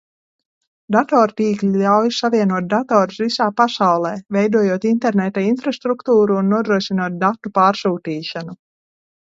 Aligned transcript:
Datortīkli 0.93 1.81
ļauj 1.81 2.09
savienot 2.21 2.71
datorus 2.71 3.21
visā 3.25 3.49
pasaulē, 3.61 4.15
veidojot 4.39 4.89
interneta 4.95 5.45
infrastruktūru 5.53 6.43
un 6.43 6.53
nodrošinot 6.57 7.23
datu 7.27 7.57
pārsūtīšanu. 7.61 8.61